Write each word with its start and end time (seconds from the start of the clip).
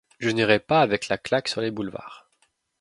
Je 0.17 0.29
n'irais 0.31 0.57
pas 0.59 0.81
avec 0.81 1.09
la 1.09 1.19
claque 1.19 1.47
sur 1.47 1.61
les 1.61 1.69
boulevards. 1.69 2.27